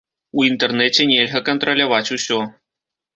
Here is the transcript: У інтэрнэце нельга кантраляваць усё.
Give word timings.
У 0.39 0.45
інтэрнэце 0.51 1.05
нельга 1.11 1.41
кантраляваць 1.51 2.07
усё. 2.17 2.39